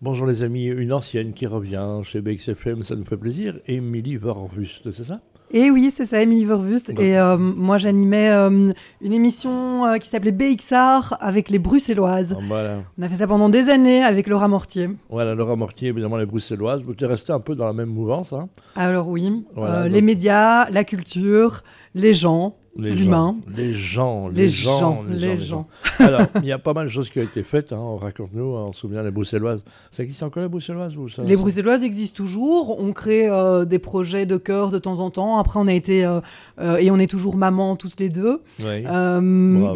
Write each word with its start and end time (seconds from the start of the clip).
Bonjour 0.00 0.26
les 0.26 0.44
amis, 0.44 0.66
une 0.66 0.92
ancienne 0.92 1.32
qui 1.32 1.46
revient 1.46 2.00
chez 2.04 2.20
BXFM, 2.20 2.84
ça 2.84 2.94
nous 2.94 3.04
fait 3.04 3.16
plaisir. 3.16 3.58
Émilie 3.66 4.16
Vorvust, 4.16 4.92
c'est 4.92 5.02
ça? 5.04 5.20
Et 5.50 5.70
oui, 5.70 5.90
c'est 5.92 6.04
ça, 6.06 6.22
Émilie 6.22 6.44
Vorvust. 6.44 6.94
Bah. 6.94 7.02
Et 7.02 7.18
euh, 7.18 7.36
moi, 7.36 7.78
j'animais 7.78 8.28
euh, 8.30 8.70
une 9.00 9.12
émission 9.12 9.86
euh, 9.86 9.96
qui 9.96 10.08
s'appelait 10.08 10.30
BXR 10.30 11.14
avec 11.20 11.50
les 11.50 11.58
Bruxelloises. 11.58 12.36
Ah, 12.38 12.44
Voilà, 12.46 12.82
On 12.96 13.02
a 13.02 13.08
fait 13.08 13.16
ça 13.16 13.26
pendant 13.26 13.48
des 13.48 13.70
années 13.70 14.04
avec 14.04 14.28
Laura 14.28 14.46
Mortier. 14.46 14.88
voilà 15.08 15.34
Laura 15.34 15.56
Mortier, 15.56 15.88
évidemment 15.88 16.18
les 16.18 16.26
Bruxelloises. 16.26 16.82
Vous 16.82 16.92
êtes 16.92 17.00
resté 17.02 17.32
un 17.32 17.40
peu 17.40 17.56
dans 17.56 17.66
la 17.66 17.72
même 17.72 17.88
mouvance, 17.88 18.32
hein? 18.32 18.48
Alors 18.76 19.08
oui, 19.08 19.44
Voilà, 19.56 19.84
donc- 19.84 19.92
les 19.92 20.02
médias, 20.02 20.68
la 20.70 20.84
culture, 20.84 21.62
les 21.94 22.14
gens, 22.14 22.56
les 22.78 22.92
l'humain. 22.94 23.36
gens, 23.46 23.52
les 23.56 23.74
gens, 23.74 24.28
Les 24.28 24.42
les 24.42 24.48
gens, 24.48 24.78
gens, 24.78 25.04
les 25.10 25.36
gens. 25.38 25.66
Alors, 25.98 26.22
il 26.42 26.44
y 26.48 26.52
a 26.52 26.58
pas 26.58 26.72
mal 26.72 26.86
de 26.86 26.90
choses 26.90 27.10
qui 27.10 27.18
ont 27.18 27.22
été 27.24 27.42
faites, 27.42 27.72
hein, 27.72 27.96
raconte-nous, 28.00 28.42
on 28.44 28.72
se 28.72 28.80
souvient 28.80 29.02
les 29.02 29.10
Bruxelloises. 29.10 29.64
Ça 29.90 30.02
existe 30.04 30.22
encore 30.22 30.42
les 30.44 30.48
Bruxelloises 30.48 30.96
ou 30.96 31.08
ça 31.08 31.22
Les 31.24 31.36
Bruxelloises 31.36 31.82
existent 31.82 32.16
toujours. 32.16 32.80
On 32.80 32.92
crée 32.92 33.28
euh, 33.28 33.64
des 33.64 33.78
projets 33.80 34.26
de 34.26 34.36
cœur 34.36 34.70
de 34.70 34.78
temps 34.78 35.00
en 35.00 35.10
temps. 35.10 35.38
Après, 35.38 35.58
on 35.58 35.66
a 35.66 35.72
été 35.72 36.04
euh, 36.04 36.20
euh, 36.60 36.76
et 36.76 36.90
on 36.90 36.98
est 36.98 37.08
toujours 37.10 37.36
maman 37.36 37.74
toutes 37.76 37.98
les 38.00 38.08
deux. 38.08 38.42
Oui. 38.60 38.84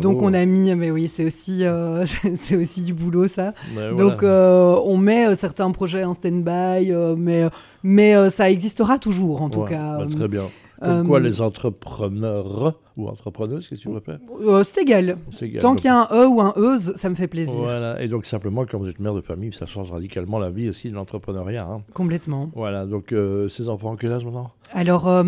Donc 0.01 0.23
on 0.23 0.33
a 0.33 0.45
mis, 0.47 0.75
mais 0.75 0.91
oui, 0.91 1.11
c'est 1.15 1.25
aussi, 1.27 1.65
c'est 2.45 2.57
aussi 2.57 2.83
du 2.83 2.95
boulot 2.95 3.27
ça. 3.29 3.53
Ouais, 3.77 3.95
Donc 3.97 4.21
voilà. 4.23 4.81
on 4.84 4.97
met 4.97 5.34
certains 5.34 5.71
projets 5.73 6.05
en 6.05 6.15
stand-by, 6.15 6.93
mais 7.17 7.45
mais 7.83 8.31
ça 8.31 8.48
existera 8.51 8.98
toujours 8.98 9.43
en 9.43 9.51
tout 9.51 9.61
Ouais, 9.62 9.71
cas. 9.71 9.98
bah, 9.98 10.07
très 10.09 10.29
bien. 10.29 10.45
Comme 10.83 11.13
euh, 11.15 11.21
les 11.21 11.41
entrepreneurs 11.41 12.75
ou 12.97 13.09
entrepreneuses, 13.09 13.69
qu'est-ce 13.69 13.83
que 13.85 13.89
tu 13.89 13.93
préfères 14.01 14.19
Euh, 14.41 14.63
c'est 14.65 14.83
égal. 14.83 15.17
Tant 15.61 15.75
qu'il 15.75 15.87
y 15.87 15.89
a 15.89 16.03
un 16.03 16.09
e 16.25 16.27
ou 16.27 16.41
un 16.41 16.53
euse, 16.57 16.93
ça 16.97 17.09
me 17.09 17.15
fait 17.15 17.29
plaisir. 17.29 17.57
Voilà, 17.59 18.03
et 18.03 18.09
donc 18.09 18.27
simplement, 18.27 18.65
quand 18.67 18.79
vous 18.79 18.89
êtes 18.89 18.99
mère 19.01 19.15
de 19.15 19.21
famille, 19.21 19.53
ça 19.53 19.67
change 19.67 19.91
radicalement 19.91 20.39
la 20.39 20.51
vie 20.51 20.69
aussi 20.69 20.91
de 20.91 20.95
l'entrepreneuriat. 20.95 21.67
hein. 21.67 21.83
Complètement. 21.95 22.51
Voilà, 22.55 22.85
donc 22.87 23.13
euh, 23.13 23.49
ces 23.49 23.69
enfants, 23.69 23.97
quel 23.97 24.13
âge 24.13 24.25
maintenant? 24.25 24.51
Alors 24.75 25.06
euh, 25.09 25.23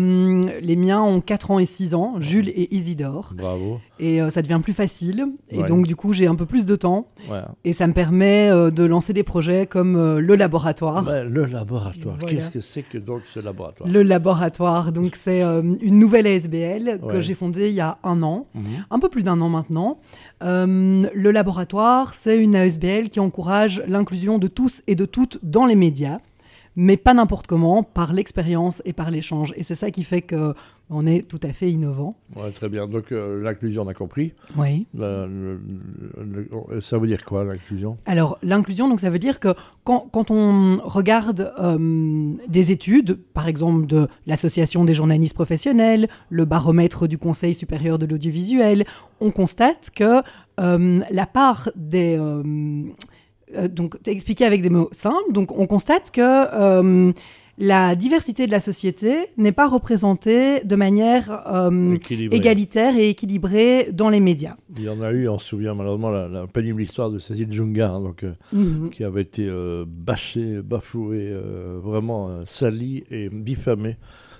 les 0.61 0.75
miens 0.75 1.01
ont 1.03 1.21
4 1.21 1.51
ans 1.51 1.59
et 1.59 1.65
6 1.65 1.93
ans, 1.93 2.15
Jules 2.19 2.49
et 2.49 2.73
Isidore, 2.75 3.33
Bravo. 3.35 3.79
et 3.99 4.21
euh, 4.21 4.29
ça 4.31 4.41
devient 4.41 4.59
plus 4.63 4.73
facile. 4.73 5.27
Et 5.51 5.59
Ouais. 5.59 5.65
donc 5.65 5.85
du 5.87 5.95
coup 5.95 6.13
j'ai 6.13 6.25
un 6.27 6.35
peu 6.35 6.45
plus 6.45 6.65
de 6.65 6.75
temps, 6.75 7.07
et 7.63 7.73
ça 7.73 7.85
me 7.87 7.93
permet 7.93 8.49
euh, 8.49 8.71
de 8.71 8.83
lancer 8.83 9.13
des 9.13 9.23
projets 9.23 9.67
comme 9.67 10.17
le 10.17 10.35
laboratoire. 10.35 11.03
Le 11.29 11.45
laboratoire, 11.45 12.15
Voilà. 12.19 12.33
qu'est-ce 12.33 12.49
que 12.49 12.59
c'est 12.59 12.81
que 12.81 12.97
donc 12.97 13.21
ce 13.31 13.39
laboratoire? 13.39 13.89
Le 13.89 14.01
laboratoire, 14.01 14.91
donc 14.91 15.15
c'est 15.25 15.41
une 15.41 15.99
nouvelle 15.99 16.25
ASBL 16.27 17.01
que 17.07 17.21
j'ai 17.21 17.35
fondée 17.35 17.69
il 17.69 17.75
y 17.75 17.81
a 17.81 17.97
un 18.03 18.21
an, 18.23 18.47
Mhm. 18.55 18.63
un 18.89 18.99
peu 18.99 19.09
plus 19.09 19.23
d'un 19.23 19.39
an 19.41 19.49
maintenant. 19.49 19.99
Le 20.41 21.29
laboratoire, 21.31 22.13
c'est 22.15 22.41
une 22.41 22.55
ASBL 22.55 23.09
qui 23.09 23.19
encourage 23.19 23.83
l'inclusion 23.87 24.37
de 24.39 24.47
tous 24.47 24.81
et 24.87 24.95
de 24.95 25.05
toutes 25.05 25.39
dans 25.43 25.65
les 25.65 25.75
médias, 25.75 26.19
mais 26.75 26.97
pas 26.97 27.13
n'importe 27.13 27.47
comment, 27.47 27.83
par 27.83 28.13
l'expérience 28.13 28.81
et 28.85 28.93
par 28.93 29.11
l'échange. 29.11 29.53
Et 29.55 29.63
c'est 29.63 29.75
ça 29.75 29.91
qui 29.91 30.03
fait 30.03 30.21
que 30.21 30.53
on 30.91 31.07
est 31.07 31.27
tout 31.27 31.39
à 31.41 31.51
fait 31.51 31.71
innovant. 31.71 32.15
Ouais, 32.35 32.51
Très 32.51 32.69
bien, 32.69 32.87
donc 32.87 33.11
euh, 33.11 33.41
l'inclusion, 33.41 33.81
on 33.83 33.87
a 33.87 33.95
compris. 33.95 34.33
Oui. 34.55 34.85
La- 34.93 35.25
le- 35.25 35.59
le- 36.17 36.47
le- 36.69 36.81
ça 36.81 36.99
veut 36.99 37.07
dire 37.07 37.25
quoi 37.25 37.43
l'inclusion? 37.43 37.97
Alors, 38.05 38.37
l'inclusion, 38.43 38.87
donc 38.87 38.99
ça 38.99 39.09
veut 39.09 39.17
dire 39.17 39.39
que 39.39 39.47
quand, 39.83 40.07
quand 40.11 40.29
on 40.29 40.77
regarde 40.83 41.51
euh, 41.59 42.33
des 42.47 42.71
études, 42.71 43.15
par 43.33 43.47
exemple 43.47 43.87
de 43.87 44.07
l'Association 44.27 44.85
des 44.85 44.93
journalistes 44.93 45.33
professionnels, 45.33 46.07
le 46.29 46.45
baromètre 46.45 47.07
du 47.07 47.17
Conseil 47.17 47.55
supérieur 47.55 47.97
de 47.97 48.05
l'audiovisuel, 48.05 48.85
on 49.21 49.31
constate 49.31 49.89
que 49.89 50.21
euh, 50.59 50.99
la 51.09 51.25
part 51.25 51.69
des... 51.75 52.15
euh, 53.53 53.63
euh, 53.63 53.67
donc, 53.67 53.95
expliqué 54.05 54.45
avec 54.45 54.61
des 54.61 54.69
mots 54.69 54.89
simples, 54.91 55.31
donc 55.31 55.51
on 55.57 55.67
constate 55.67 56.11
que... 56.11 57.13
la 57.57 57.95
diversité 57.95 58.47
de 58.47 58.51
la 58.51 58.59
société 58.59 59.15
n'est 59.37 59.51
pas 59.51 59.67
représentée 59.67 60.61
de 60.63 60.75
manière 60.75 61.43
euh, 61.53 61.97
égalitaire 62.31 62.97
et 62.97 63.09
équilibrée 63.09 63.89
dans 63.93 64.09
les 64.09 64.19
médias. 64.19 64.55
Il 64.77 64.83
y 64.83 64.89
en 64.89 65.01
a 65.01 65.11
eu, 65.11 65.29
on 65.29 65.39
se 65.39 65.47
souvient 65.47 65.73
malheureusement, 65.73 66.09
la, 66.09 66.27
la 66.27 66.47
pénible 66.47 66.81
histoire 66.81 67.09
de 67.11 67.19
Cécile 67.19 67.51
Junga, 67.51 67.89
hein, 67.91 68.01
donc, 68.01 68.23
euh, 68.23 68.33
Mhm. 68.51 68.89
qui 68.89 69.03
avait 69.03 69.21
été 69.21 69.47
euh, 69.47 69.85
bâchée, 69.87 70.61
bafouée, 70.61 71.29
euh, 71.31 71.79
vraiment 71.81 72.45
salie 72.45 73.03
et 73.09 73.29
diffamée. 73.31 73.97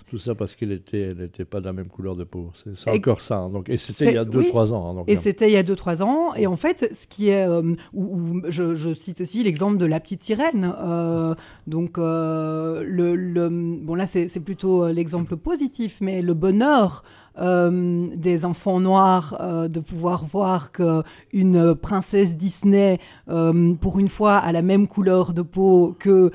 Tout 0.08 0.20
ça 0.20 0.36
parce 0.36 0.56
qu'elle 0.56 0.70
n'était 0.70 1.00
elle 1.02 1.22
était 1.24 1.46
pas 1.46 1.60
de 1.62 1.66
la 1.66 1.74
même 1.74 1.88
couleur 1.88 2.16
de 2.16 2.24
peau. 2.24 2.52
C'est 2.76 2.92
encore 2.92 3.22
ça. 3.22 3.38
hein, 3.38 3.50
donc, 3.50 3.70
et 3.70 3.78
c'était 3.78 4.06
C'est- 4.06 4.12
il 4.12 4.16
y 4.16 4.18
a 4.20 4.24
oui. 4.24 4.30
2-3 4.30 4.72
ans. 4.72 4.92
hein, 4.92 4.94
donc, 4.94 5.10
Et 5.10 5.16
c'était 5.16 5.48
il 5.50 5.54
y 5.54 5.58
a 5.58 5.64
2-3 5.64 6.04
ans. 6.04 6.36
Et 6.36 6.46
en 6.46 6.58
fait, 6.58 6.92
ce 6.94 7.08
qui 7.08 7.30
est. 7.30 7.44
euh, 7.48 7.74
où, 7.92 8.04
où 8.04 8.42
je, 8.48 8.76
je 8.76 8.94
cite 8.94 9.22
aussi 9.22 9.42
l'exemple 9.44 9.78
de 9.78 9.86
la 9.88 10.00
petite 10.00 10.22
sirène. 10.22 10.72
Euh, 10.80 11.34
donc, 11.66 11.98
euh, 11.98 12.84
le, 12.86 13.05
bon, 13.14 13.96
là, 13.96 14.08
c'est 14.08 14.28
c'est 14.28 14.40
plutôt 14.40 14.84
euh, 14.86 14.92
l'exemple 14.92 15.36
positif, 15.38 15.98
mais 16.02 16.22
le 16.22 16.34
bonheur 16.34 17.04
euh, 17.40 18.08
des 18.16 18.46
enfants 18.46 18.80
noirs 18.80 19.38
euh, 19.40 19.68
de 19.68 19.80
pouvoir 19.80 20.26
voir 20.26 20.72
qu'une 20.72 21.76
princesse 21.76 22.36
Disney, 22.38 23.00
euh, 23.30 23.74
pour 23.76 24.00
une 24.00 24.08
fois, 24.10 24.36
a 24.38 24.52
la 24.52 24.62
même 24.62 24.88
couleur 24.88 25.34
de 25.34 25.42
peau 25.42 25.96
que. 26.00 26.32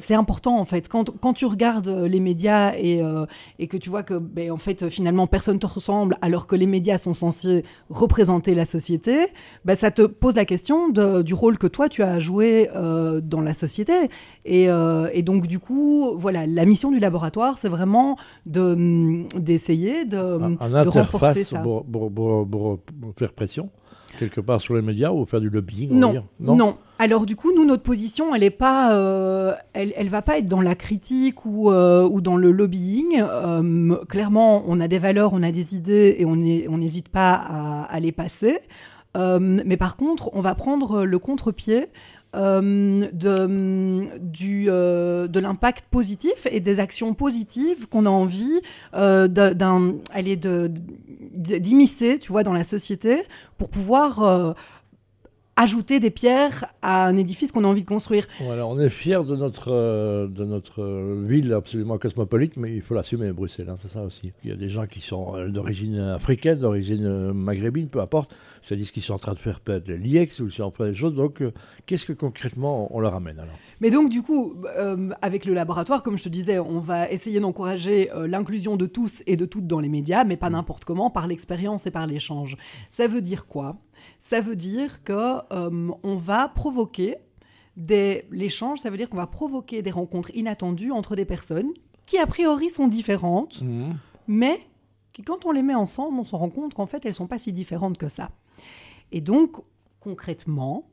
c'est 0.00 0.14
important, 0.14 0.58
en 0.58 0.64
fait. 0.64 0.88
Quand, 0.88 1.10
quand 1.20 1.32
tu 1.32 1.44
regardes 1.46 1.88
les 1.88 2.20
médias 2.20 2.72
et, 2.76 3.02
et 3.58 3.66
que 3.66 3.76
tu 3.76 3.90
vois 3.90 4.02
que, 4.02 4.14
ben, 4.14 4.50
en 4.50 4.56
fait, 4.56 4.88
finalement, 4.88 5.26
personne 5.26 5.58
te 5.58 5.66
ressemble, 5.66 6.16
alors 6.22 6.46
que 6.46 6.56
les 6.56 6.66
médias 6.66 6.98
sont 6.98 7.14
censés 7.14 7.64
représenter 7.90 8.54
la 8.54 8.64
société, 8.64 9.26
ben, 9.64 9.76
ça 9.76 9.90
te 9.90 10.02
pose 10.02 10.34
la 10.34 10.44
question 10.44 10.88
de- 10.88 11.22
du 11.22 11.34
rôle 11.34 11.58
que 11.58 11.66
toi, 11.66 11.88
tu 11.88 12.02
as 12.02 12.20
joué 12.20 12.68
euh, 12.74 13.20
dans 13.20 13.40
la 13.42 13.54
société. 13.54 13.92
Et, 14.44 14.68
et 15.12 15.22
donc, 15.22 15.46
du 15.46 15.58
coup, 15.58 16.14
voilà, 16.16 16.46
la 16.46 16.64
mission 16.64 16.90
du 16.90 16.98
laboratoire, 16.98 17.58
c'est 17.58 17.68
vraiment 17.68 18.16
de, 18.46 19.26
d'essayer 19.38 20.04
de, 20.04 20.35
en, 20.42 20.52
en 20.64 20.68
de 20.84 20.88
renforcer 20.88 21.26
interface 21.40 21.42
ça. 21.48 21.58
pour, 21.60 21.84
pour- 21.84 22.12
pour- 22.12 22.48
pour- 22.48 22.78
pour 22.78 23.14
faire 23.18 23.32
pression 23.32 23.70
quelque 24.18 24.40
part 24.40 24.60
sur 24.62 24.74
les 24.74 24.80
médias 24.80 25.10
ou 25.10 25.26
faire 25.26 25.40
du 25.42 25.50
lobbying 25.50 25.90
on 25.92 25.94
Non, 25.96 26.14
non, 26.56 26.76
Alors 26.98 27.26
du 27.26 27.36
coup, 27.36 27.52
nous, 27.54 27.66
notre 27.66 27.82
position, 27.82 28.34
elle 28.34 28.44
est 28.44 28.50
pas, 28.50 28.94
euh, 28.96 29.52
elle, 29.74 29.92
elle 29.96 30.08
va 30.08 30.22
pas 30.22 30.38
être 30.38 30.46
dans 30.46 30.62
la 30.62 30.74
critique 30.74 31.44
ou, 31.44 31.70
euh, 31.70 32.08
ou 32.10 32.22
dans 32.22 32.36
le 32.38 32.50
lobbying. 32.50 33.20
Euh, 33.20 33.94
clairement, 34.08 34.62
on 34.66 34.80
a 34.80 34.88
des 34.88 34.98
valeurs, 34.98 35.32
on 35.34 35.42
a 35.42 35.52
des 35.52 35.74
idées 35.74 36.16
et 36.18 36.24
on 36.24 36.34
n'hésite 36.36 37.10
pas 37.10 37.34
à, 37.34 37.82
à 37.84 38.00
les 38.00 38.12
passer. 38.12 38.58
Euh, 39.16 39.38
mais 39.40 39.76
par 39.76 39.96
contre, 39.96 40.30
on 40.32 40.40
va 40.40 40.54
prendre 40.54 41.04
le 41.04 41.18
contre-pied 41.18 41.86
euh, 42.34 43.02
euh, 43.24 45.28
de 45.28 45.40
l'impact 45.40 45.86
positif 45.90 46.46
et 46.50 46.60
des 46.60 46.80
actions 46.80 47.14
positives 47.14 47.88
qu'on 47.88 48.06
a 48.06 48.10
envie 48.10 48.60
d'immiscer, 51.34 52.18
tu 52.18 52.32
vois, 52.32 52.42
dans 52.42 52.52
la 52.52 52.64
société 52.64 53.22
pour 53.58 53.70
pouvoir 53.70 54.54
ajouter 55.56 56.00
des 56.00 56.10
pierres 56.10 56.66
à 56.82 57.06
un 57.06 57.16
édifice 57.16 57.50
qu'on 57.50 57.64
a 57.64 57.66
envie 57.66 57.80
de 57.80 57.86
construire. 57.86 58.26
Voilà, 58.40 58.66
on 58.66 58.78
est 58.78 58.90
fiers 58.90 59.24
de 59.26 59.34
notre, 59.34 59.72
euh, 59.72 60.28
de 60.28 60.44
notre 60.44 60.82
euh, 60.82 61.24
ville 61.26 61.52
absolument 61.54 61.96
cosmopolite, 61.96 62.58
mais 62.58 62.76
il 62.76 62.82
faut 62.82 62.94
l'assumer, 62.94 63.32
Bruxelles, 63.32 63.70
hein, 63.70 63.76
c'est 63.78 63.88
ça 63.88 64.02
aussi. 64.02 64.32
Il 64.44 64.50
y 64.50 64.52
a 64.52 64.56
des 64.56 64.68
gens 64.68 64.86
qui 64.86 65.00
sont 65.00 65.34
euh, 65.34 65.48
d'origine 65.48 65.98
africaine, 65.98 66.58
d'origine 66.58 67.32
maghrébine, 67.32 67.88
peu 67.88 68.00
importe, 68.00 68.34
c'est 68.60 68.76
disent 68.76 68.90
qu'ils 68.90 69.02
sont 69.02 69.14
en 69.14 69.18
train 69.18 69.32
de 69.32 69.38
faire 69.38 69.60
peut-être 69.60 69.88
les 69.88 69.96
LIEX 69.96 70.40
ou 70.40 70.46
ils 70.46 70.52
sont 70.52 70.64
en 70.64 70.70
train 70.70 70.84
de 70.84 70.88
faire 70.88 70.94
des 70.94 71.00
choses, 71.00 71.16
donc 71.16 71.42
qu'est-ce 71.86 72.04
que 72.04 72.12
concrètement 72.12 72.94
on 72.94 73.00
leur 73.00 73.14
amène 73.14 73.38
alors? 73.38 73.54
Mais 73.80 73.90
donc, 73.90 74.10
du 74.10 74.20
coup, 74.20 74.56
avec 75.22 75.46
le 75.46 75.54
laboratoire, 75.54 76.02
comme 76.02 76.18
je 76.18 76.24
te 76.24 76.28
disais, 76.28 76.58
on 76.58 76.80
va 76.80 77.10
essayer 77.10 77.40
d'encourager 77.40 78.10
l'inclusion 78.26 78.76
de 78.76 78.86
tous 78.86 79.22
et 79.26 79.36
de 79.36 79.46
toutes 79.46 79.66
dans 79.66 79.80
les 79.80 79.88
médias, 79.88 80.24
mais 80.24 80.36
pas 80.36 80.50
n'importe 80.50 80.84
comment, 80.84 81.10
par 81.10 81.26
l'expérience 81.26 81.86
et 81.86 81.90
par 81.90 82.06
l'échange. 82.06 82.56
Ça 82.90 83.06
veut 83.06 83.22
dire 83.22 83.46
quoi? 83.46 83.76
Ça 84.18 84.40
veut 84.40 84.56
dire 84.56 85.02
que 85.04 85.12
euh, 85.52 85.90
on 86.02 86.16
va 86.16 86.48
provoquer 86.48 87.16
des 87.76 88.24
l'échange. 88.30 88.80
Ça 88.80 88.90
veut 88.90 88.96
dire 88.96 89.10
qu'on 89.10 89.16
va 89.16 89.26
provoquer 89.26 89.82
des 89.82 89.90
rencontres 89.90 90.30
inattendues 90.34 90.92
entre 90.92 91.16
des 91.16 91.24
personnes 91.24 91.72
qui 92.06 92.18
a 92.18 92.26
priori 92.26 92.70
sont 92.70 92.88
différentes, 92.88 93.62
mais 94.28 94.60
qui, 95.12 95.22
quand 95.22 95.44
on 95.44 95.50
les 95.50 95.62
met 95.62 95.74
ensemble, 95.74 96.18
on 96.18 96.24
se 96.24 96.36
rend 96.36 96.50
compte 96.50 96.72
qu'en 96.72 96.86
fait, 96.86 97.04
elles 97.04 97.14
sont 97.14 97.26
pas 97.26 97.38
si 97.38 97.52
différentes 97.52 97.98
que 97.98 98.08
ça. 98.08 98.30
Et 99.12 99.20
donc, 99.20 99.56
concrètement, 100.00 100.88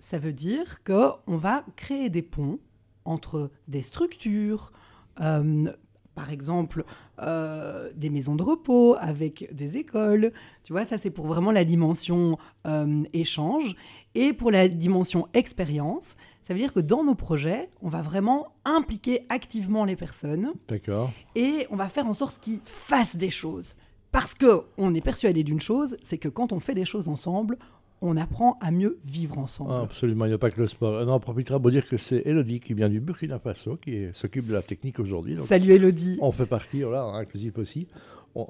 ça 0.00 0.18
veut 0.18 0.32
dire 0.32 0.82
qu'on 0.82 1.36
va 1.36 1.64
créer 1.76 2.10
des 2.10 2.22
ponts 2.22 2.58
entre 3.04 3.50
des 3.68 3.82
structures, 3.82 4.72
euh, 5.20 5.72
par 6.16 6.32
exemple 6.32 6.84
euh, 7.22 7.90
des 7.94 8.10
maisons 8.10 8.34
de 8.34 8.42
repos 8.42 8.96
avec 8.98 9.54
des 9.54 9.76
écoles. 9.76 10.32
Tu 10.64 10.72
vois, 10.72 10.84
ça 10.84 10.98
c'est 10.98 11.10
pour 11.10 11.26
vraiment 11.26 11.52
la 11.52 11.64
dimension 11.64 12.38
euh, 12.66 13.04
échange. 13.12 13.76
Et 14.16 14.32
pour 14.32 14.50
la 14.50 14.66
dimension 14.66 15.28
expérience, 15.34 16.16
ça 16.40 16.54
veut 16.54 16.58
dire 16.58 16.72
que 16.72 16.80
dans 16.80 17.04
nos 17.04 17.14
projets, 17.14 17.68
on 17.82 17.90
va 17.90 18.00
vraiment 18.02 18.48
impliquer 18.64 19.26
activement 19.28 19.84
les 19.84 19.94
personnes 19.94 20.52
D'accord. 20.66 21.12
et 21.34 21.66
on 21.70 21.76
va 21.76 21.88
faire 21.88 22.06
en 22.06 22.14
sorte 22.14 22.40
qu'ils 22.40 22.60
fassent 22.64 23.16
des 23.16 23.30
choses. 23.30 23.76
Parce 24.10 24.32
que 24.32 24.62
on 24.78 24.94
est 24.94 25.02
persuadé 25.02 25.44
d'une 25.44 25.60
chose, 25.60 25.98
c'est 26.00 26.16
que 26.16 26.28
quand 26.28 26.54
on 26.54 26.60
fait 26.60 26.74
des 26.74 26.86
choses 26.86 27.08
ensemble, 27.08 27.58
on 28.02 28.16
apprend 28.16 28.58
à 28.60 28.70
mieux 28.70 28.98
vivre 29.04 29.38
ensemble. 29.38 29.70
Ah, 29.72 29.80
absolument, 29.80 30.26
il 30.26 30.28
n'y 30.28 30.34
a 30.34 30.38
pas 30.38 30.50
que 30.50 30.60
le 30.60 30.68
sport. 30.68 31.02
On 31.06 31.08
en 31.08 31.20
profitera 31.20 31.58
pour 31.58 31.70
dire 31.70 31.86
que 31.86 31.96
c'est 31.96 32.22
Elodie 32.26 32.60
qui 32.60 32.74
vient 32.74 32.88
du 32.88 33.00
Burkina 33.00 33.38
Faso, 33.38 33.76
qui 33.76 34.06
s'occupe 34.12 34.46
de 34.46 34.52
la 34.52 34.62
technique 34.62 35.00
aujourd'hui. 35.00 35.36
Salut 35.46 35.72
Elodie. 35.72 36.18
On 36.20 36.32
fait 36.32 36.46
partie, 36.46 36.82
voilà, 36.82 37.04
inclusif 37.04 37.56
aussi. 37.58 37.86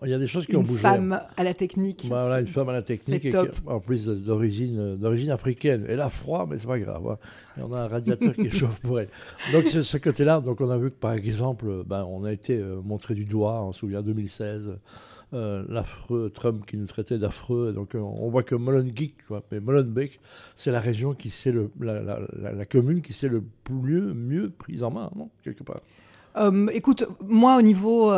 Il 0.03 0.11
y 0.11 0.15
a 0.15 0.19
des 0.19 0.27
choses 0.27 0.47
qui 0.47 0.53
une 0.53 0.59
ont 0.59 0.63
bougé. 0.63 0.75
Une 0.75 0.79
femme 0.81 1.21
à 1.37 1.45
la 1.45 1.55
technique. 1.55 2.07
Voilà, 2.09 2.41
une 2.41 2.49
femme 2.49 2.69
à 2.69 2.73
la 2.73 2.83
technique. 2.83 3.25
Et 3.25 3.29
top. 3.31 3.55
en 3.67 3.79
plus 3.79 4.07
d'origine, 4.07 4.97
d'origine 4.97 5.31
africaine. 5.31 5.87
Elle 5.89 6.01
a 6.01 6.11
froid, 6.11 6.47
mais 6.51 6.59
c'est 6.59 6.67
pas 6.67 6.81
grave. 6.81 7.07
Hein. 7.07 7.19
Et 7.57 7.63
on 7.63 7.73
a 7.73 7.83
un 7.83 7.89
radiateur 7.89 8.35
qui 8.35 8.51
chauffe 8.59 8.81
pour 8.81 8.99
elle. 8.99 9.09
Donc, 9.53 9.65
ce, 9.67 9.83
ce 9.83 9.97
côté-là, 9.97 10.41
donc 10.41 10.61
on 10.61 10.71
a 10.71 10.79
vu 10.79 10.91
que 10.91 10.97
par 10.97 11.13
exemple, 11.13 11.85
ben, 11.87 12.05
on 12.05 12.25
a 12.25 12.33
été 12.33 12.59
euh, 12.59 12.81
montré 12.83 13.15
du 13.15 13.25
doigt, 13.25 13.63
on 13.63 13.73
se 13.73 13.81
souvient 13.81 14.03
2016. 14.03 14.77
Euh, 15.35 15.65
l'affreux 15.69 16.31
Trump 16.31 16.65
qui 16.67 16.77
nous 16.77 16.87
traitait 16.87 17.19
d'affreux. 17.19 17.73
Donc 17.73 17.97
euh, 17.97 17.99
on 17.99 18.31
voit 18.31 18.45
que 18.45 18.55
Molenbeek, 18.55 19.17
mais 19.51 19.59
Molenbeek, 19.59 20.21
c'est 20.55 20.71
la 20.71 20.79
région 20.79 21.15
qui 21.15 21.31
c'est 21.31 21.51
le, 21.51 21.69
la, 21.81 22.65
commune 22.65 23.03
qui 23.03 23.13
s'est 23.13 23.29
le 23.29 23.43
mieux, 23.69 24.15
mieux 24.15 24.51
prise 24.51 24.85
en 24.85 24.93
main, 24.93 25.11
non 25.17 25.29
quelque 25.43 25.65
part. 25.65 25.81
Euh, 26.37 26.69
écoute, 26.69 27.09
moi 27.27 27.57
au 27.57 27.63
niveau, 27.63 28.13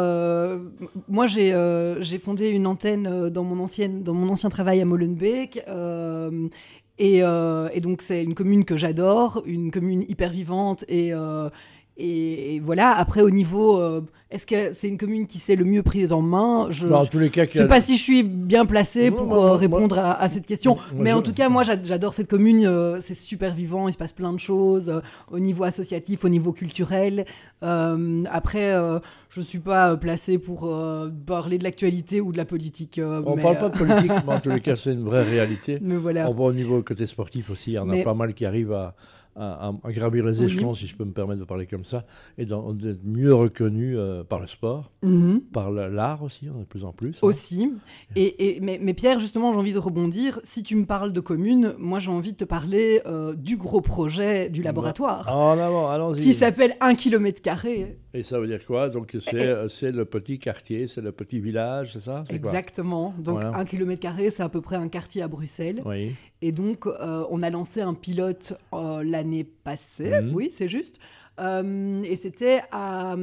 moi 1.09 1.27
j'ai 1.27 1.97
j'ai 2.01 2.19
fondé 2.19 2.51
une 2.51 2.67
antenne 2.67 3.31
dans 3.31 3.43
mon 3.43 3.59
ancienne 3.65 4.03
dans 4.03 4.13
mon 4.13 4.29
ancien 4.29 4.51
travail 4.51 4.83
à 4.83 4.85
Molenbeek. 4.85 5.63
Et, 7.01 7.19
et, 7.21 7.81
donc 7.81 8.03
c'est 8.03 8.23
une 8.23 8.35
commune 8.35 8.67
que 8.67 8.77
j'adore, 8.77 9.43
une 9.47 9.71
commune 9.71 10.05
hyper 10.09 10.29
vivante 10.29 10.85
et, 10.89 11.15
et, 12.01 12.61
voilà, 12.61 12.97
après 12.97 13.23
au 13.23 13.31
niveau, 13.31 13.81
euh, 13.81 14.03
est-ce 14.31 14.47
que 14.47 14.73
c'est 14.73 14.87
une 14.87 14.99
commune 14.99 15.27
qui 15.27 15.39
s'est 15.39 15.57
le 15.57 15.65
mieux 15.65 15.83
prise 15.83 16.13
en 16.13 16.23
main? 16.23 16.69
Je 16.71 16.87
bah, 16.87 17.03
ne 17.13 17.29
sais 17.51 17.67
pas 17.67 17.81
si 17.81 17.97
je 17.97 18.03
suis 18.03 18.23
bien 18.23 18.67
placé 18.67 19.11
pour 19.11 19.35
euh, 19.35 19.57
répondre 19.57 19.99
à, 19.99 20.29
cette 20.29 20.47
question. 20.47 20.77
mais 20.95 21.13
en 21.13 21.23
tout 21.23 21.33
cas, 21.33 21.49
moi 21.49 21.65
j'adore 21.65 22.15
cette 22.15 22.31
commune, 22.31 22.65
euh, 22.67 23.01
c'est 23.01 23.15
super 23.15 23.53
vivant, 23.53 23.89
il 23.89 23.93
se 23.93 23.99
passe 23.99 24.13
plein 24.13 24.33
de 24.33 24.39
choses 24.39 25.03
au 25.29 25.41
niveau 25.41 25.65
associatif, 25.65 26.25
au 26.25 26.29
niveau 26.29 26.53
culturel. 26.53 27.25
après, 27.61 28.73
je 29.31 29.41
ne 29.41 29.45
suis 29.45 29.59
pas 29.59 29.97
placé 29.97 30.39
pour 30.39 30.73
parler 31.27 31.59
de 31.59 31.65
l'actualité 31.65 32.21
ou 32.21 32.31
de 32.31 32.37
la 32.37 32.45
politique. 32.45 33.01
on 33.03 33.35
ne 33.35 33.43
parle 33.43 33.59
pas 33.59 33.71
de 33.71 33.77
politique, 33.79 34.13
mais 34.27 34.35
en 34.35 34.41
tous 34.41 34.51
les 34.51 34.61
cas, 34.61 34.77
c'est 34.77 34.93
une 34.93 35.05
vraie 35.05 35.25
réalité. 35.25 35.79
Mais 35.83 35.97
voilà. 35.97 36.31
On 36.31 36.35
voit 36.35 36.47
au 36.47 36.53
niveau 36.53 36.81
côté 36.83 37.07
sportif 37.07 37.51
aussi, 37.51 37.73
il 37.73 37.75
y 37.75 37.79
en 37.81 37.91
a 37.91 37.97
pas 38.05 38.15
mal 38.15 38.35
qui 38.35 38.47
arrivent 38.47 38.73
à 38.73 38.95
à, 39.39 39.73
gravir 39.93 40.25
les 40.25 40.43
échelons, 40.43 40.75
si 40.75 40.87
je 40.87 40.97
peux 40.97 41.05
me 41.05 41.13
permettre 41.13 41.41
de 41.41 41.45
parler 41.45 41.67
comme 41.67 41.85
ça, 41.85 42.05
et 42.37 42.45
d'être 42.45 43.05
mieux 43.05 43.35
reconnu 43.35 43.97
euh, 43.97 44.25
par 44.25 44.41
le 44.41 44.47
sport, 44.47 44.91
mhm. 45.03 45.41
par 45.53 45.71
l'art 45.71 46.23
aussi, 46.23 46.47
de 46.47 46.65
plus 46.65 46.85
en 46.85 46.93
plus. 46.93 47.17
Hein. 47.17 47.27
Aussi. 47.27 47.73
Et, 48.17 48.57
et 48.57 48.61
mais, 48.61 48.79
mais, 48.83 48.95
Pierre, 48.95 49.19
justement, 49.19 49.53
j'ai 49.53 49.59
envie 49.59 49.73
de 49.73 49.79
rebondir. 49.79 50.41
Si 50.45 50.63
tu 50.63 50.77
me 50.77 50.87
parles 50.87 51.13
de 51.13 51.21
communes, 51.21 51.75
moi 51.79 51.99
j'ai 51.99 52.11
envie 52.11 52.33
de 52.33 52.37
te 52.37 52.45
parler 52.45 53.01
euh, 53.07 53.35
du 53.35 53.57
gros 53.57 53.81
projet 53.81 54.51
du 54.51 54.63
laboratoire. 54.63 55.35
En 55.35 55.59
avant, 55.59 55.89
allons-y. 55.89 56.23
Qui 56.23 56.33
s'appelle 56.33 56.77
1 56.81 56.95
km. 56.95 57.41
Et 58.15 58.23
ça 58.23 58.41
veut 58.41 58.47
dire 58.47 58.65
quoi? 58.65 58.89
Donc 58.89 59.17
c'est 59.21 59.93
le 59.93 60.05
petit 60.05 60.39
quartier, 60.39 60.87
c'est 60.87 61.01
le 61.01 61.13
petit 61.13 61.41
village, 61.41 61.93
c'est 61.93 62.01
ça? 62.01 62.25
Exactement. 62.31 63.15
Donc 63.19 63.45
1 63.45 63.65
km, 63.65 64.09
c'est 64.31 64.43
à 64.43 64.49
peu 64.49 64.61
près 64.61 64.77
un 64.77 64.89
quartier 64.89 65.23
à 65.23 65.29
Bruxelles. 65.29 65.83
Oui. 65.85 66.15
Et 66.41 66.53
donc, 66.53 66.87
euh, 66.87 67.25
on 67.31 67.43
a 67.43 67.51
lancé 67.51 67.81
un 67.81 67.95
pilote 67.95 68.55
l'année 68.73 69.45
passée, 69.45 70.21
mhm. 70.21 70.35
oui, 70.35 70.51
c'est 70.53 70.69
juste. 70.69 71.01
Euh, 71.41 72.03
et 72.03 72.17
c'était 72.17 72.63
à, 72.73 73.15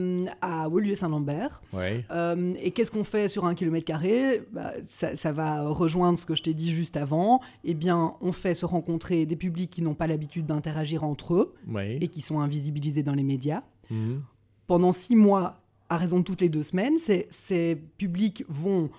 à 0.42 0.70
Woluwe-Saint-Lambert. 0.70 1.62
Euh, 1.74 2.54
et 2.62 2.72
qu'est-ce 2.72 2.92
qu'on 2.92 3.04
fait 3.04 3.28
sur 3.28 3.46
un 3.46 3.56
kilomètre 3.56 3.86
carré? 3.86 4.44
Bah, 4.54 4.74
ça, 4.86 5.32
va 5.32 5.68
rejoindre 5.68 6.18
ce 6.18 6.26
que 6.26 6.36
je 6.36 6.44
t'ai 6.44 6.54
dit 6.54 6.72
juste 6.72 6.98
avant. 6.98 7.42
Eh 7.64 7.74
bien, 7.74 8.16
on 8.22 8.32
fait 8.32 8.54
se 8.54 8.66
rencontrer 8.66 9.26
des 9.26 9.36
publics 9.36 9.70
qui 9.70 9.82
n'ont 9.82 9.96
pas 9.96 10.08
l'habitude 10.08 10.46
d'interagir 10.46 11.04
entre 11.04 11.34
eux 11.36 11.54
et 11.78 12.08
qui 12.08 12.22
sont 12.22 12.40
invisibilisés 12.40 13.04
dans 13.04 13.16
les 13.16 13.24
médias. 13.24 13.64
Mhm. 13.90 14.22
Pendant 14.68 14.92
six 14.92 15.16
mois, 15.16 15.62
à 15.90 15.98
raison 15.98 16.20
de 16.20 16.24
toutes 16.24 16.42
les 16.42 16.50
deux 16.50 16.64
semaines, 16.64 16.98
ces, 17.00 17.28
ces 17.30 17.76
publics 17.76 18.44
vont 18.48 18.90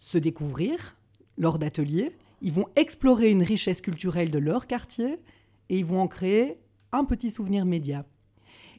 se 0.00 0.18
découvrir 0.18 0.96
lors 1.36 1.58
d'ateliers 1.58 2.12
ils 2.42 2.52
vont 2.52 2.66
explorer 2.76 3.30
une 3.30 3.42
richesse 3.42 3.80
culturelle 3.80 4.30
de 4.30 4.38
leur 4.38 4.66
quartier 4.66 5.18
et 5.68 5.78
ils 5.78 5.84
vont 5.84 6.00
en 6.00 6.08
créer 6.08 6.58
un 6.92 7.04
petit 7.04 7.30
souvenir 7.30 7.64
média. 7.64 8.04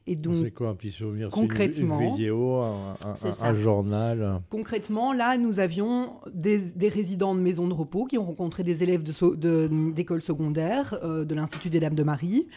Et 0.10 0.16
donc, 0.16 0.36
c'est 0.42 0.52
quoi 0.52 0.70
un 0.70 0.76
petit 0.76 0.92
souvenir? 0.92 1.30
Concrètement, 1.30 2.00
une, 2.00 2.12
vidéo, 2.12 2.62
un, 2.62 3.56
journal? 3.56 4.42
Concrètement, 4.50 5.12
là, 5.12 5.38
nous 5.38 5.60
avions 5.60 6.14
des, 6.34 6.72
résidents 6.88 7.36
de 7.36 7.42
maisons 7.42 7.68
de 7.68 7.74
repos 7.74 8.06
qui 8.06 8.18
ont 8.18 8.24
rencontré 8.24 8.64
des 8.64 8.84
élèves 8.84 9.04
d'école 9.04 10.20
de, 10.20 10.24
secondaire 10.24 10.98
euh, 11.04 11.26
de 11.26 11.36
l'Institut 11.36 11.70
des 11.70 11.82
Dames 11.82 11.96
de 11.96 12.04
Marie. 12.04 12.48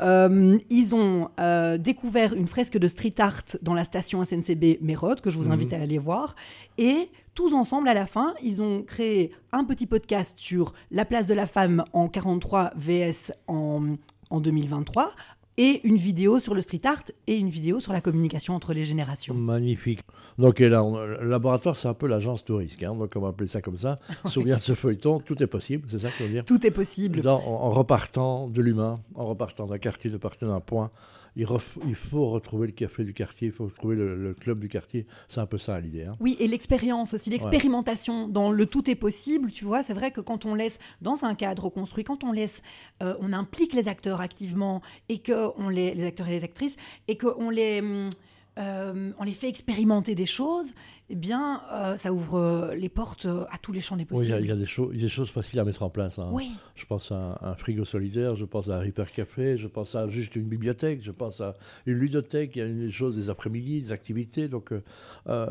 Euh, 0.00 0.58
ils 0.70 0.94
ont 0.94 1.30
euh, 1.40 1.78
découvert 1.78 2.34
une 2.34 2.46
fresque 2.46 2.78
de 2.78 2.88
street 2.88 3.14
art 3.18 3.42
dans 3.62 3.74
la 3.74 3.84
station 3.84 4.24
SNCB 4.24 4.78
Mérode, 4.80 5.20
que 5.20 5.30
je 5.30 5.38
vous 5.38 5.46
mhm. 5.46 5.52
invite 5.52 5.72
à 5.72 5.80
aller 5.80 5.98
voir. 5.98 6.34
Et 6.78 7.10
tous 7.34 7.54
ensemble, 7.54 7.88
à 7.88 7.94
la 7.94 8.06
fin, 8.06 8.34
ils 8.42 8.62
ont 8.62 8.82
créé 8.82 9.32
un 9.52 9.64
petit 9.64 9.86
podcast 9.86 10.38
sur 10.38 10.72
la 10.90 11.04
place 11.04 11.26
de 11.26 11.34
la 11.34 11.46
femme 11.46 11.84
en 11.92 12.08
43 12.08 12.72
VS 12.76 13.32
en, 13.46 13.96
en 14.30 14.40
2023 14.40 15.12
et 15.56 15.80
une 15.84 15.96
vidéo 15.96 16.38
sur 16.38 16.54
le 16.54 16.60
street 16.60 16.80
art 16.84 17.02
et 17.26 17.36
une 17.36 17.48
vidéo 17.48 17.80
sur 17.80 17.92
la 17.92 18.00
communication 18.00 18.54
entre 18.54 18.72
les 18.72 18.84
générations. 18.84 19.34
Magnifique. 19.34 20.00
Donc 20.38 20.60
là, 20.60 20.82
le 20.82 21.28
laboratoire, 21.28 21.76
c'est 21.76 21.88
un 21.88 21.94
peu 21.94 22.06
l'agence 22.06 22.44
touriste, 22.44 22.82
hein, 22.82 22.94
donc 22.94 23.12
on 23.16 23.20
va 23.20 23.28
appeler 23.28 23.48
ça 23.48 23.60
comme 23.60 23.76
ça. 23.76 23.98
Souviens 24.26 24.56
de 24.56 24.60
ce 24.60 24.74
feuilleton, 24.74 25.20
tout 25.20 25.42
est 25.42 25.46
possible, 25.46 25.86
c'est 25.90 25.98
ça 25.98 26.08
que 26.08 26.14
je 26.20 26.24
veux 26.24 26.32
dire? 26.32 26.44
Tout 26.44 26.66
est 26.66 26.70
possible. 26.70 27.26
en, 27.28 27.34
en, 27.34 27.70
repartant 27.70 28.48
de 28.48 28.62
l'humain, 28.62 29.00
en 29.14 29.26
repartant 29.26 29.66
d'un 29.66 29.78
quartier, 29.78 30.10
de 30.10 30.16
partir 30.16 30.48
d'un 30.48 30.60
point, 30.60 30.90
il, 31.36 31.46
faut 31.94 32.28
retrouver 32.28 32.66
le 32.66 32.72
café 32.72 33.04
du 33.04 33.14
quartier, 33.14 33.48
il 33.48 33.52
faut 33.52 33.66
retrouver 33.66 33.96
le, 33.96 34.34
club 34.34 34.60
du 34.60 34.68
quartier. 34.68 35.06
C'est 35.28 35.40
un 35.40 35.46
peu 35.46 35.58
ça 35.58 35.80
l'idée. 35.80 36.04
Hein. 36.04 36.16
Oui, 36.20 36.36
et 36.40 36.46
l'expérience 36.46 37.14
aussi, 37.14 37.30
l'expérimentation 37.30 38.28
dans 38.28 38.50
le 38.50 38.66
tout 38.66 38.90
est 38.90 38.94
possible. 38.94 39.50
Tu 39.50 39.64
vois, 39.64 39.82
c'est 39.82 39.94
vrai 39.94 40.10
que 40.10 40.20
quand 40.20 40.44
on 40.44 40.54
laisse 40.54 40.78
dans 41.02 41.24
un 41.24 41.34
cadre 41.34 41.68
construit, 41.68 42.04
quand 42.04 42.24
on 42.24 42.32
laisse, 42.32 42.62
euh, 43.02 43.14
on 43.20 43.32
implique 43.32 43.74
les 43.74 43.88
acteurs 43.88 44.20
activement 44.20 44.82
et 45.08 45.18
que 45.18 45.50
on 45.56 45.68
les, 45.68 45.94
les 45.94 46.04
acteurs 46.04 46.28
et 46.28 46.32
les 46.32 46.44
actrices 46.44 46.76
et 47.08 47.16
qu'on 47.16 47.50
les 47.50 47.80
hum, 47.80 48.10
euh, 48.58 49.12
on 49.18 49.24
les 49.24 49.32
fait 49.32 49.48
expérimenter 49.48 50.14
des 50.14 50.26
choses, 50.26 50.74
eh 51.08 51.14
bien, 51.14 51.62
euh, 51.72 51.96
ça 51.96 52.12
ouvre 52.12 52.34
euh, 52.34 52.74
les 52.74 52.88
portes 52.88 53.26
à 53.26 53.58
tous 53.58 53.72
les 53.72 53.80
champs 53.80 53.96
des 53.96 54.04
possibles. 54.04 54.34
Oui, 54.34 54.42
il 54.42 54.48
y, 54.48 54.50
a 54.50 54.56
des, 54.56 54.98
des, 54.98 55.08
choses 55.08 55.30
faciles 55.30 55.60
à 55.60 55.64
mettre 55.64 55.84
en 55.84 55.88
place. 55.88 56.18
Hein. 56.18 56.28
Oui. 56.32 56.50
Je 56.74 56.84
pense 56.84 57.12
à 57.12 57.38
un, 57.42 57.54
frigo 57.54 57.84
solidaire, 57.84 58.36
je 58.36 58.44
pense 58.44 58.68
à 58.68 58.76
un 58.76 58.80
Reaper 58.80 59.12
Café, 59.12 59.56
je 59.56 59.68
pense 59.68 59.94
à 59.94 60.08
juste 60.08 60.34
une 60.34 60.48
bibliothèque, 60.48 61.00
je 61.02 61.12
pense 61.12 61.40
à 61.40 61.54
une 61.86 61.94
ludothèque, 61.94 62.56
il 62.56 62.58
y 62.58 62.62
a 62.62 62.66
des 62.66 62.90
choses 62.92 63.16
des 63.16 63.30
après-midi, 63.30 63.82
des 63.82 63.92
activités. 63.92 64.48
Donc, 64.48 64.72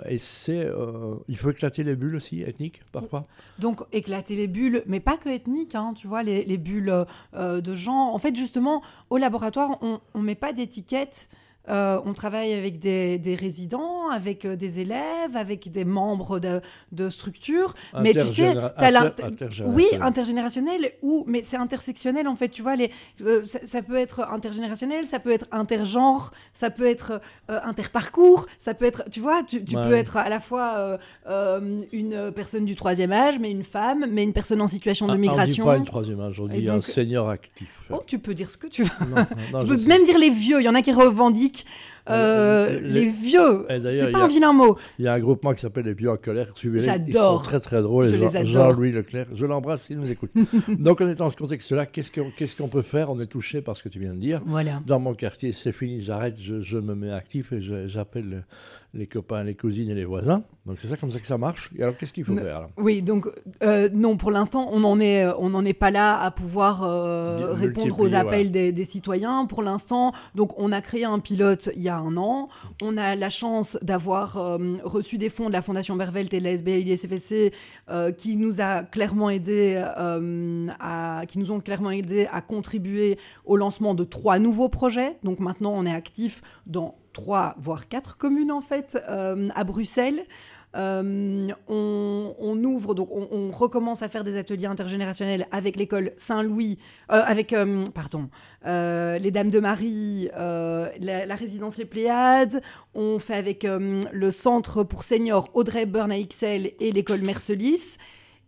et 0.05 0.19
c'est, 0.19 0.69
il 1.27 1.37
faut 1.37 1.51
éclater 1.51 1.83
les 1.83 1.95
bulles 1.95 2.15
aussi, 2.15 2.41
ethniques, 2.41 2.81
parfois. 2.91 3.27
Donc, 3.59 3.81
éclater 3.93 4.35
les 4.35 4.47
bulles, 4.47 4.83
mais 4.87 4.99
pas 4.99 5.17
que 5.17 5.29
ethniques, 5.29 5.75
hein, 5.75 5.93
tu 5.95 6.07
vois, 6.07 6.21
les, 6.21 6.43
les 6.43 6.57
bulles 6.57 7.05
de 7.33 7.75
gens. 7.75 8.13
En 8.13 8.19
fait, 8.19 8.35
justement, 8.35 8.81
au 9.09 9.17
laboratoire, 9.17 9.77
on 9.81 9.99
ne 10.15 10.23
met 10.23 10.35
pas 10.35 10.51
d'étiquette. 10.53 11.29
Euh, 11.67 11.99
on 12.05 12.13
travaille 12.13 12.53
avec 12.53 12.79
des, 12.79 13.37
résidents, 13.39 14.09
avec 14.09 14.45
euh, 14.45 14.55
des 14.55 14.79
élèves, 14.79 15.35
avec 15.35 15.71
des 15.71 15.85
membres 15.85 16.39
de, 16.39 17.09
structures. 17.09 17.75
Mais 18.01 18.11
tu 18.13 18.25
sais, 18.25 18.55
oui, 19.65 19.85
intergénérationnel, 20.01 20.93
ou 21.01 21.25
mais 21.27 21.43
c'est 21.43 21.57
intersectionnel 21.57 22.27
en 22.27 22.35
fait. 22.35 22.49
Tu 22.49 22.61
vois, 22.61 22.75
les, 22.75 22.91
euh, 23.21 23.43
ça, 23.45 23.81
peut 23.81 23.97
être 23.97 24.21
intergénérationnel, 24.31 25.05
ça 25.05 25.19
peut 25.19 25.31
être 25.31 25.45
intergenre, 25.51 26.31
ça 26.53 26.69
peut 26.69 26.87
être 26.87 27.21
interparcours, 27.47 28.47
ça 28.57 28.73
peut 28.73 28.85
être, 28.85 29.03
tu 29.11 29.19
vois, 29.19 29.43
tu, 29.43 29.61
peux 29.61 29.93
être 29.93 30.17
à 30.17 30.29
la 30.29 30.39
fois 30.39 30.97
une 31.27 32.31
personne 32.33 32.65
du 32.65 32.75
troisième 32.75 33.11
âge, 33.11 33.37
mais 33.39 33.51
une 33.51 33.63
femme, 33.63 34.05
mais 34.09 34.23
une 34.23 34.33
personne 34.33 34.61
en 34.61 34.67
situation 34.67 35.07
de 35.07 35.17
migration. 35.17 35.65
On 35.65 35.67
dit 35.67 35.73
pas 35.73 35.77
une 35.77 35.85
troisième 35.85 36.21
âge, 36.21 36.39
on 36.39 36.47
dit 36.47 36.67
un 36.67 36.81
senior 36.81 37.29
actif. 37.29 37.69
Oh, 37.91 38.03
tu 38.05 38.19
peux 38.19 38.33
dire 38.33 38.51
ce 38.51 38.57
que 38.57 38.67
tu 38.67 38.83
veux. 38.83 38.89
tu 39.59 39.65
peux 39.65 39.77
même 39.87 40.03
dire 40.03 40.17
les 40.17 40.29
vieux. 40.29 40.61
Il 40.61 40.63
y 40.63 40.69
en 40.69 40.75
a 40.75 40.81
qui 40.81 40.91
revendiquent 40.91 41.58
speech 41.59 41.65
euh, 42.09 42.79
les, 42.81 43.09
vieux. 43.09 43.65
C'est 43.69 44.11
pas 44.11 44.23
un 44.23 44.27
vilain 44.27 44.53
mot. 44.53 44.77
Il 44.97 45.05
y 45.05 45.07
a 45.07 45.13
un 45.13 45.19
groupement 45.19 45.53
qui 45.53 45.61
s'appelle 45.61 45.85
les 45.85 45.93
vieux 45.93 46.09
en 46.09 46.17
colère. 46.17 46.47
Suivez-les. 46.55 46.85
J'adore. 46.85 47.07
Ils 47.07 47.13
sont 47.13 47.37
très 47.43 47.59
très 47.59 47.81
drôles. 47.81 48.07
Jean-Louis 48.45 48.91
Leclerc. 48.91 49.27
Je 49.35 49.45
l'embrasse, 49.45 49.87
il 49.89 49.99
nous 49.99 50.11
écoute. 50.11 50.31
Donc, 50.79 51.01
en 51.01 51.07
étant 51.07 51.19
dans 51.19 51.29
ce 51.29 51.35
contexte-là, 51.35 51.85
qu'est-ce 51.85 52.55
qu'on 52.55 52.69
peut 52.69 52.81
faire? 52.81 53.11
On 53.11 53.19
est 53.19 53.27
touché 53.27 53.61
par 53.61 53.75
ce 53.75 53.83
que 53.83 53.89
tu 53.89 53.99
viens 53.99 54.13
de 54.13 54.19
dire. 54.19 54.41
Voilà. 54.45 54.81
Dans 54.85 54.99
mon 54.99 55.13
quartier, 55.13 55.51
c'est 55.51 55.73
fini, 55.73 56.01
j'arrête, 56.01 56.37
je, 56.39 56.77
me 56.77 56.95
mets 56.95 57.11
actif 57.11 57.51
et 57.51 57.61
j'appelle 57.87 58.45
les 58.93 59.05
copains, 59.05 59.43
les 59.43 59.53
cousines 59.53 59.89
et 59.89 59.93
les 59.93 60.05
voisins. 60.05 60.43
Donc 60.65 60.77
c'est 60.79 60.87
ça 60.87 60.97
comme 60.97 61.11
ça 61.11 61.19
que 61.19 61.25
ça 61.25 61.37
marche. 61.37 61.69
Et 61.77 61.83
alors 61.83 61.95
qu'est-ce 61.97 62.13
qu'il 62.13 62.25
faut 62.25 62.35
faire 62.35 62.69
Oui, 62.77 63.01
donc 63.01 63.27
euh, 63.63 63.89
non, 63.93 64.17
pour 64.17 64.31
l'instant, 64.31 64.69
on 64.71 64.79
n'en 64.79 64.99
est, 64.99 65.27
on 65.37 65.49
n'en 65.49 65.63
est 65.65 65.73
pas 65.73 65.91
là 65.91 66.19
à 66.19 66.31
pouvoir 66.31 66.83
euh, 66.83 67.53
répondre 67.53 67.99
aux 67.99 68.13
appels 68.15 68.51
des, 68.51 68.71
des, 68.71 68.85
citoyens. 68.85 69.45
Pour 69.45 69.61
l'instant, 69.61 70.13
donc 70.35 70.57
on 70.57 70.71
a 70.71 70.81
créé 70.81 71.05
un 71.05 71.19
pilote 71.19 71.69
il 71.75 71.83
y 71.83 71.89
a 71.89 71.98
un 71.99 72.17
an. 72.17 72.49
On 72.81 72.97
a 72.97 73.15
la 73.15 73.29
chance 73.29 73.77
d'avoir 73.81 74.37
euh, 74.37 74.77
reçu 74.83 75.17
des 75.17 75.29
fonds 75.29 75.47
de 75.47 75.53
la 75.53 75.61
Fondation 75.61 75.95
Bervelt 75.95 76.33
et 76.33 76.39
de 76.39 76.43
la 76.43 76.51
SBL 76.51 76.83
euh, 77.89 78.11
qui 78.11 78.37
nous 78.37 78.61
a 78.61 78.83
clairement 78.83 79.29
aidé 79.29 79.81
euh, 79.97 80.67
qui 81.27 81.39
nous 81.39 81.51
ont 81.51 81.59
clairement 81.59 81.91
aidé 81.91 82.27
à 82.31 82.41
contribuer 82.41 83.17
au 83.45 83.57
lancement 83.57 83.93
de 83.93 84.03
trois 84.03 84.39
nouveaux 84.39 84.69
projets. 84.69 85.17
Donc 85.23 85.39
maintenant, 85.39 85.73
on 85.75 85.85
est 85.85 85.93
actif 85.93 86.41
dans 86.65 86.95
trois 87.13 87.55
voire 87.59 87.87
quatre 87.87 88.17
communes 88.17 88.51
en 88.51 88.61
fait 88.61 88.97
à 89.07 89.63
Bruxelles. 89.63 90.25
Euh, 90.75 91.47
on, 91.67 92.63
ouvre, 92.63 92.93
donc 92.93 93.09
on, 93.11 93.49
recommence 93.49 94.03
à 94.03 94.07
faire 94.07 94.23
des 94.23 94.37
ateliers 94.37 94.67
intergénérationnels 94.67 95.47
avec 95.51 95.75
l'école 95.75 96.11
Saint-Louis, 96.15 96.77
euh, 97.11 97.21
avec, 97.25 97.53
euh, 97.53 97.83
pardon, 97.93 98.29
les 98.65 99.31
Dames 99.31 99.49
de 99.49 99.59
Marie, 99.59 100.29
la, 100.35 101.35
résidence 101.35 101.77
Les 101.77 101.85
Pléiades. 101.85 102.61
On 102.93 103.17
fait 103.19 103.35
avec 103.35 103.65
le 103.65 104.31
Centre 104.31 104.83
pour 104.83 105.03
seniors 105.03 105.49
Audrey 105.53 105.85
Burn 105.85 106.11
XL 106.11 106.71
et 106.79 106.91
l'école 106.91 107.21
Mercelis. 107.21 107.97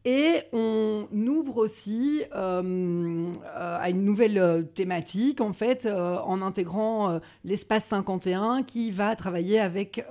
Et 0.04 0.42
on 0.52 1.06
ouvre 1.14 1.58
aussi 1.58 2.24
euh, 2.36 2.62
euh, 2.66 3.78
à 3.80 3.90
une 3.92 4.04
nouvelle 4.04 4.40
euh, 4.40 4.64
thématique, 4.64 5.42
en 5.42 5.54
fait, 5.54 5.88
en 5.88 6.42
intégrant 6.42 7.20
l'espace 7.46 7.86
51 7.86 8.64
qui 8.64 8.90
va 8.92 9.16
travailler 9.16 9.60
avec 9.60 10.04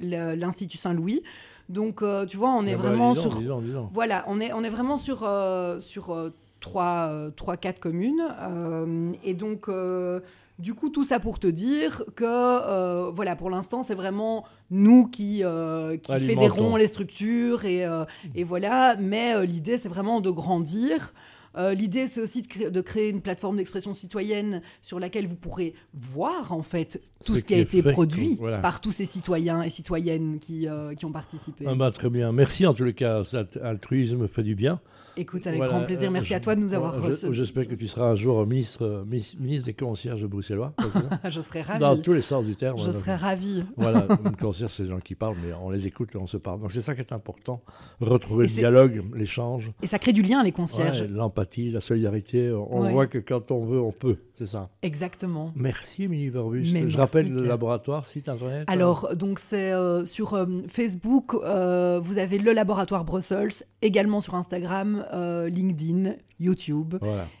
l'Institut 0.00 0.78
Saint-Louis. 0.78 1.22
Donc, 1.68 2.02
tu 2.28 2.36
vois, 2.36 2.50
on 2.50 2.66
est 2.66 2.74
vraiment 2.74 3.14
sur. 3.14 3.38
Voilà, 3.92 4.24
on 4.28 4.40
est, 4.40 4.52
on 4.52 4.64
est 4.64 4.70
vraiment 4.70 4.96
sur, 4.96 5.28
sur 5.80 6.30
trois, 6.60 7.30
trois, 7.36 7.56
quatre 7.56 7.80
communes. 7.80 8.22
et 9.24 9.34
donc. 9.34 9.68
Du 10.62 10.74
coup, 10.74 10.90
tout 10.90 11.02
ça 11.02 11.18
pour 11.18 11.40
te 11.40 11.48
dire 11.48 12.04
que, 12.14 13.10
voilà, 13.10 13.34
pour 13.34 13.50
l'instant, 13.50 13.82
c'est 13.82 13.96
vraiment 13.96 14.44
nous 14.70 15.06
qui, 15.06 15.44
euh, 15.44 15.96
qui 15.96 16.12
fédérons 16.12 16.76
les 16.76 16.86
structures 16.86 17.64
et, 17.64 17.84
euh, 17.84 18.04
et 18.34 18.42
voilà. 18.42 18.96
Mais 18.98 19.34
euh, 19.34 19.44
l'idée, 19.44 19.78
c'est 19.80 19.88
vraiment 19.88 20.20
de 20.20 20.30
grandir. 20.30 21.12
L'idée, 21.74 22.08
c'est 22.10 22.22
aussi 22.22 22.40
de, 22.40 22.80
créer 22.80 23.10
une 23.10 23.20
plateforme 23.20 23.58
d'expression 23.58 23.92
citoyenne 23.92 24.62
sur 24.80 24.98
laquelle 24.98 25.26
vous 25.26 25.36
pourrez 25.36 25.74
voir 25.92 26.52
en 26.52 26.62
fait 26.62 27.02
tout 27.26 27.36
ce, 27.36 27.44
qui 27.44 27.52
a 27.52 27.58
été 27.58 27.82
produit 27.82 28.38
par 28.62 28.80
tous 28.80 28.90
ces 28.90 29.04
citoyens 29.04 29.62
et 29.62 29.68
citoyennes 29.68 30.38
qui, 30.38 30.66
qui 30.96 31.04
ont 31.04 31.12
participé. 31.12 31.66
Ah 31.68 31.74
bah, 31.74 31.90
très 31.90 32.08
bien. 32.08 32.32
Merci 32.32 32.66
en 32.66 32.72
les 32.72 32.94
cas. 32.94 33.22
Cet 33.24 33.58
altruisme 33.58 34.28
fait 34.28 34.42
du 34.42 34.54
bien. 34.54 34.80
Écoute, 35.16 35.46
avec 35.46 35.60
grand 35.60 35.84
plaisir. 35.84 36.10
Merci 36.10 36.34
à 36.34 36.40
toi 36.40 36.54
de 36.54 36.60
nous 36.60 36.74
avoir 36.74 37.00
reçus. 37.00 37.32
J'espère 37.32 37.66
que 37.68 37.74
tu 37.74 37.88
seras 37.88 38.10
un 38.10 38.16
jour 38.16 38.46
ministre, 38.46 39.04
ministre 39.38 39.66
des 39.66 39.74
concierges 39.74 40.24
bruxellois. 40.26 40.72
je 41.28 41.40
serai 41.40 41.62
ravi. 41.62 41.80
Dans 41.80 41.96
tous 41.96 42.12
les 42.12 42.22
sens 42.22 42.44
du 42.44 42.54
terme. 42.54 42.78
Je 42.78 42.90
serais 42.90 43.16
ravi. 43.16 43.64
Voilà, 43.76 44.06
une 44.24 44.36
concierge, 44.36 44.72
c'est 44.76 44.84
des 44.84 44.90
gens 44.90 45.00
qui 45.00 45.14
parlent, 45.14 45.36
mais 45.44 45.52
on 45.54 45.70
les 45.70 45.86
écoute 45.86 46.10
on 46.14 46.26
se 46.26 46.36
parle. 46.36 46.60
Donc 46.60 46.72
c'est 46.72 46.82
ça 46.82 46.94
qui 46.94 47.00
est 47.00 47.12
important, 47.12 47.62
retrouver 48.00 48.46
le 48.46 48.52
dialogue, 48.52 49.02
l'échange. 49.14 49.72
Et 49.82 49.86
ça 49.86 49.98
crée 49.98 50.12
du 50.12 50.22
lien, 50.22 50.42
les 50.42 50.52
concierges. 50.52 51.02
L'empathie, 51.02 51.70
la 51.70 51.80
solidarité. 51.80 52.52
On 52.52 52.88
voit 52.90 53.06
que 53.06 53.18
quand 53.18 53.50
on 53.50 53.64
veut, 53.64 53.80
on 53.80 53.92
peut. 53.92 54.18
C'est 54.34 54.46
ça. 54.46 54.70
Exactement. 54.82 55.52
Merci, 55.54 56.04
Émilie 56.04 56.30
Berbus. 56.30 56.64
Je 56.88 56.96
rappelle 56.96 57.32
le 57.32 57.46
laboratoire, 57.46 58.04
site 58.04 58.28
internet. 58.28 58.64
Alors, 58.68 59.14
donc 59.14 59.38
c'est 59.38 59.72
euh, 59.72 60.04
sur 60.04 60.34
euh, 60.34 60.46
Facebook, 60.68 61.34
euh, 61.34 62.00
vous 62.02 62.18
avez 62.18 62.38
le 62.38 62.52
laboratoire 62.52 63.04
Brussels, 63.04 63.52
également 63.82 64.20
sur 64.20 64.34
Instagram, 64.34 65.01
LinkedIn, 65.48 66.14
YouTube. 66.40 66.96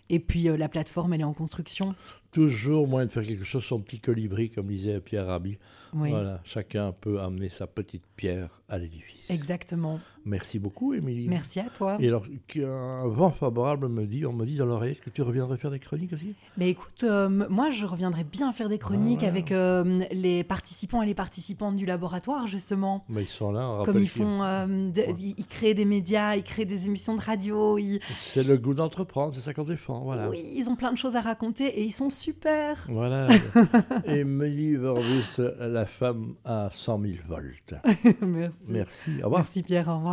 Et 0.08 0.18
puis 0.18 0.44
la 0.44 0.68
plateforme, 0.68 1.12
elle 1.14 1.20
est 1.20 1.24
en 1.24 1.34
construction. 1.34 1.94
Toujours 2.30 2.88
moyen 2.88 3.06
de 3.06 3.10
faire 3.10 3.26
quelque 3.26 3.44
chose, 3.44 3.62
son 3.62 3.80
petit 3.80 4.00
colibri, 4.00 4.48
comme 4.50 4.68
disait 4.68 5.00
Pierre 5.00 5.26
Rabhi. 5.26 5.58
Voilà, 5.92 6.40
chacun 6.44 6.92
peut 6.92 7.20
amener 7.20 7.50
sa 7.50 7.66
petite 7.66 8.04
pierre 8.16 8.62
à 8.68 8.78
l'édifice. 8.78 9.28
Exactement. 9.30 10.00
Merci 10.24 10.58
beaucoup, 10.58 10.94
Émilie. 10.94 11.28
Merci 11.28 11.60
à 11.60 11.68
toi. 11.68 11.96
Et 12.00 12.08
alors, 12.08 12.26
un 12.56 13.08
vent 13.08 13.30
favorable 13.30 13.88
me 13.88 14.06
dit, 14.06 14.24
on 14.26 14.32
me 14.32 14.44
dit 14.44 14.56
dans 14.56 14.66
l'oreille, 14.66 14.96
que 14.96 15.10
tu 15.10 15.22
reviendrais 15.22 15.56
faire 15.56 15.70
des 15.70 15.78
chroniques 15.78 16.12
aussi? 16.12 16.34
Mais 16.56 16.70
écoute, 16.70 17.04
euh, 17.04 17.28
moi, 17.48 17.70
je 17.70 17.86
reviendrais 17.86 18.24
bien 18.24 18.52
faire 18.52 18.68
des 18.68 18.78
chroniques 18.78 19.22
ah 19.22 19.28
avec 19.28 19.52
euh, 19.52 20.00
les 20.12 20.44
participants 20.44 21.02
et 21.02 21.06
les 21.06 21.14
participantes 21.14 21.76
du 21.76 21.86
laboratoire, 21.86 22.46
justement. 22.46 23.04
Mais 23.08 23.22
ils 23.22 23.28
sont 23.28 23.50
là, 23.50 23.82
Comme 23.84 23.98
ils 23.98 24.08
font, 24.08 24.42
euh, 24.42 24.90
ils 24.96 25.46
créent 25.46 25.74
des 25.74 25.84
médias, 25.84 26.36
ils 26.36 26.44
créent 26.44 26.64
des 26.64 26.86
émissions 26.86 27.16
de 27.16 27.20
radio. 27.20 27.78
C'est 28.10 28.46
le 28.46 28.56
goût 28.56 28.74
d'entreprendre, 28.74 29.34
c'est 29.34 29.40
ça 29.40 29.54
qu'on 29.54 29.64
défend, 29.64 30.00
voilà. 30.00 30.28
Oui, 30.28 30.42
ils 30.54 30.68
ont 30.68 30.76
plein 30.76 30.92
de 30.92 30.98
choses 30.98 31.16
à 31.16 31.20
raconter 31.20 31.66
et 31.66 31.82
ils 31.82 31.92
sont 31.92 32.10
super. 32.10 32.86
Voilà. 32.88 33.28
Émilie 34.06 34.76
Vorbus, 34.76 35.40
la 35.58 35.84
femme 35.84 36.34
à 36.44 36.68
100 36.70 37.00
000 37.00 37.14
volts. 37.28 37.74
Merci. 38.22 38.58
Merci. 38.68 39.10
Au 39.20 39.24
revoir. 39.24 39.42
Merci 39.42 39.62
Pierre, 39.62 39.88
au 39.88 39.96
revoir. 39.96 40.11